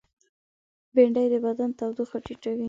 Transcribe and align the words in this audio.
بېنډۍ 0.95 1.27
د 1.33 1.35
بدن 1.45 1.69
تودوخه 1.79 2.17
ټیټوي 2.25 2.59